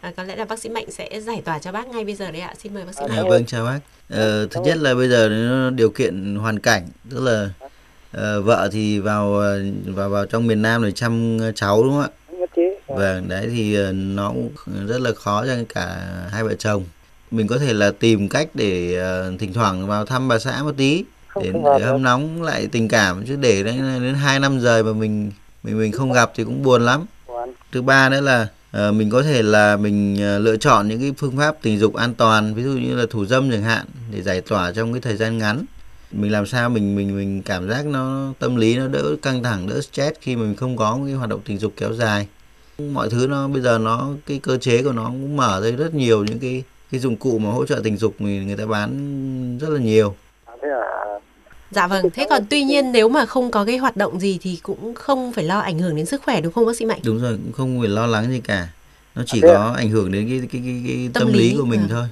[0.01, 2.31] À, có lẽ là bác sĩ Mạnh sẽ giải tỏa cho bác ngay bây giờ
[2.31, 2.53] đấy ạ.
[2.58, 3.29] Xin mời bác sĩ À, Mạnh.
[3.29, 3.79] vâng chào bác.
[4.10, 5.29] Ờ, thứ nhất là bây giờ
[5.69, 7.49] điều kiện hoàn cảnh tức là
[8.12, 12.01] ờ, vợ thì vào ờ, vào vào trong miền Nam để chăm cháu đúng không
[12.01, 12.10] ạ?
[12.95, 16.84] Vâng, đấy thì ờ, nó cũng rất là khó cho cả hai vợ chồng.
[17.31, 20.73] Mình có thể là tìm cách để ờ, thỉnh thoảng vào thăm bà xã một
[20.77, 21.03] tí
[21.36, 24.93] để, để hâm nóng lại tình cảm chứ để đến đến hai năm rời mà
[24.93, 25.31] mình
[25.63, 27.05] mình mình không gặp thì cũng buồn lắm.
[27.71, 31.38] Thứ ba nữa là ờ, mình có thể là mình lựa chọn những cái phương
[31.38, 34.41] pháp tình dục an toàn, ví dụ như là thủ dâm chẳng hạn để giải
[34.41, 35.65] tỏa trong cái thời gian ngắn.
[36.12, 39.67] Mình làm sao mình mình mình cảm giác nó tâm lý nó đỡ căng thẳng,
[39.67, 42.27] đỡ stress khi mà mình không có cái hoạt động tình dục kéo dài.
[42.77, 45.93] Mọi thứ nó bây giờ nó cái cơ chế của nó cũng mở ra rất
[45.93, 49.57] nhiều những cái cái dụng cụ mà hỗ trợ tình dục người người ta bán
[49.61, 50.15] rất là nhiều.
[50.61, 50.67] Thế
[51.71, 54.59] Dạ vâng, thế còn tuy nhiên nếu mà không có cái hoạt động gì thì
[54.63, 56.99] cũng không phải lo ảnh hưởng đến sức khỏe đúng không bác sĩ Mạnh?
[57.03, 58.67] Đúng rồi, cũng không phải lo lắng gì cả.
[59.15, 59.47] Nó chỉ à?
[59.47, 61.89] có ảnh hưởng đến cái cái cái, cái Tâm tâm, lý, của mình vâng.
[61.89, 62.07] thôi.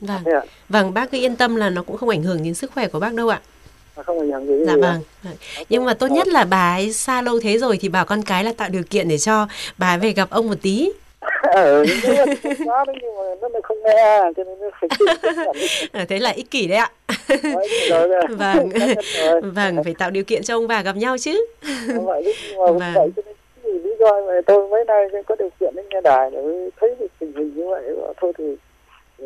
[0.00, 0.22] Vâng.
[0.24, 0.42] thế ạ.
[0.68, 3.00] Vâng, bác cứ yên tâm là nó cũng không ảnh hưởng đến sức khỏe của
[3.00, 3.40] bác đâu ạ.
[3.96, 4.98] Mà không ảnh hưởng gì Dạ gì ạ.
[5.22, 5.32] vâng.
[5.68, 8.44] Nhưng mà tốt nhất là bà ấy xa lâu thế rồi thì bảo con cái
[8.44, 9.46] là tạo điều kiện để cho
[9.78, 10.92] bà về gặp ông một tí.
[11.54, 11.84] ừ,
[12.66, 14.88] quá đấy nhưng mà nó lại không nghe cho nên nó phải
[15.92, 16.90] À, thế là ích kỷ đấy ạ.
[18.38, 18.68] Vâng.
[19.42, 21.46] Vâng, phải tạo điều kiện cho ông bà gặp nhau chứ.
[21.86, 22.78] Vậy nhưng mà Vâng.
[22.94, 26.30] vậy cho nên lý do mà tôi mấy nay có điều kiện đến nghe đài
[26.30, 26.38] để
[26.80, 27.82] thấy được tình hình như vậy
[28.20, 28.44] thôi thì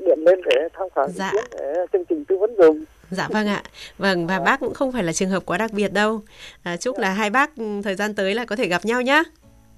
[0.07, 1.31] điện lên để tham khảo ý Dạ.
[1.33, 3.63] kiến để chương trình tư vấn dùng Dạ vâng ạ.
[3.99, 6.23] Vâng và bác cũng không phải là trường hợp quá đặc biệt đâu.
[6.63, 9.23] À, chúc là hai bác ừ, thời gian tới là có thể gặp nhau nhá.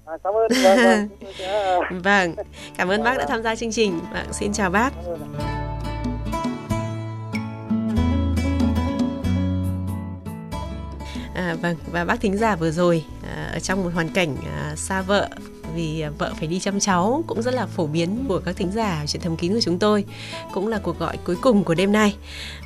[0.05, 1.07] à, cảm ơn vâng,
[1.39, 2.01] vâng.
[2.03, 2.35] Vâng,
[2.77, 3.99] cảm ơn bác đã tham gia chương trình.
[4.13, 4.93] Vâng, xin chào bác.
[11.35, 14.73] À, vâng và bác thính giả vừa rồi à, ở trong một hoàn cảnh à,
[14.75, 15.29] xa vợ
[15.75, 18.71] vì à, vợ phải đi chăm cháu cũng rất là phổ biến của các thính
[18.71, 20.05] giả chuyện thầm kín của chúng tôi.
[20.53, 22.15] Cũng là cuộc gọi cuối cùng của đêm nay.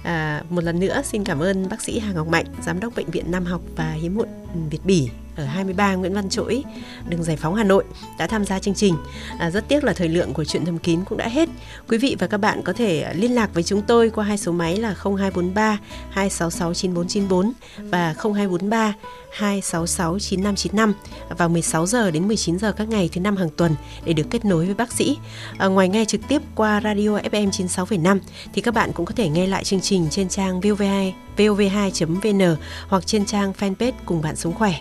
[0.03, 3.09] À, một lần nữa xin cảm ơn bác sĩ Hà Ngọc Mạnh giám đốc bệnh
[3.09, 4.44] viện Nam học và hiếm muộn.
[4.69, 6.63] Việt Bỉ ở 23 Nguyễn Văn Trỗi,
[7.09, 7.83] đường Giải phóng Hà Nội
[8.19, 8.95] đã tham gia chương trình.
[9.39, 11.49] À, rất tiếc là thời lượng của chuyện thầm kín cũng đã hết.
[11.87, 14.51] Quý vị và các bạn có thể liên lạc với chúng tôi qua hai số
[14.51, 17.51] máy là 0243 266 9494
[17.91, 18.93] và 0243
[19.31, 20.93] 266 9595
[21.37, 24.45] vào 16 giờ đến 19 giờ các ngày thứ năm hàng tuần để được kết
[24.45, 25.17] nối với bác sĩ.
[25.57, 28.19] À, ngoài nghe trực tiếp qua radio FM 96,5
[28.53, 32.55] thì các bạn cũng có thể nghe lại chương trình trên trang VOV2 vov2.vn
[32.87, 34.73] hoặc trên trang fanpage cùng bạn sống khỏe.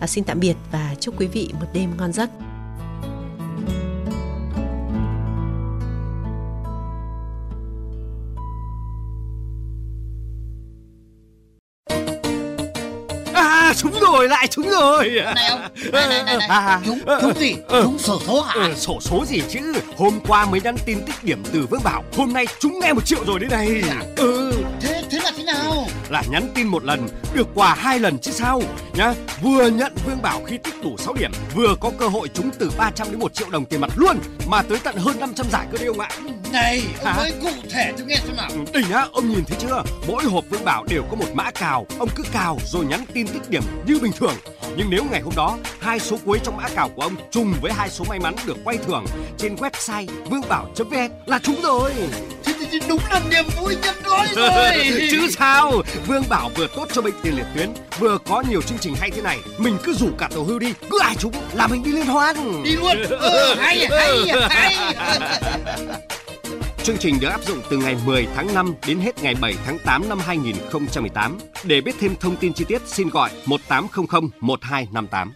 [0.00, 2.30] À, xin tạm biệt và chúc quý vị một đêm ngon giấc.
[13.34, 15.60] À trúng rồi lại trúng rồi Này ông,
[15.92, 16.48] này này này, này.
[16.48, 17.56] À, Trúng, ờ, trúng gì?
[17.68, 18.54] ờ, Trúng sổ số hả?
[18.54, 22.04] ờ, Sổ số gì chứ Hôm qua mới nhắn tin tích điểm từ Vương Bảo
[22.16, 23.82] Hôm nay trúng nghe một triệu rồi đấy này
[24.16, 24.89] Ừ thế
[25.52, 25.86] nào?
[26.08, 28.62] là nhắn tin một lần được quà hai lần chứ sao
[28.94, 32.50] nhá vừa nhận Vương Bảo khi tích đủ 6 điểm vừa có cơ hội trúng
[32.58, 35.66] từ 300 đến 1 triệu đồng tiền mặt luôn mà tới tận hơn 500 giải
[35.72, 36.08] cơ đấy ông ạ
[36.52, 37.16] Này, ông Hả?
[37.16, 38.50] nói cụ thể tôi nghe xem nào.
[38.74, 41.86] đỉnh á ông nhìn thấy chưa mỗi hộp Vương Bảo đều có một mã cào
[41.98, 44.34] ông cứ cào rồi nhắn tin tích điểm như bình thường
[44.76, 47.72] nhưng nếu ngày hôm đó hai số cuối trong mã cào của ông trùng với
[47.72, 49.04] hai số may mắn được quay thưởng
[49.38, 51.92] trên website vương bảo.vn là trúng rồi
[52.88, 54.50] đúng là niềm vui nhân đôi rồi.
[55.10, 58.78] chứ sao Vương Bảo vừa tốt cho bệnh tiền liệt tuyến vừa có nhiều chương
[58.78, 61.66] trình hay thế này mình cứ rủ cả tổ hưu đi cứ ai trúng là
[61.66, 62.96] mình đi liên hoan Đi luôn.
[63.20, 64.76] Ờ, hay, hay, hay.
[66.82, 69.78] Chương trình được áp dụng từ ngày 10 tháng 5 đến hết ngày 7 tháng
[69.78, 71.38] 8 năm 2018.
[71.64, 75.32] Để biết thêm thông tin chi tiết, xin gọi 1800 1258.